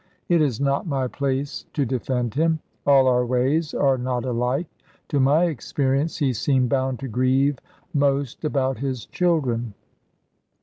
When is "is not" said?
0.41-0.87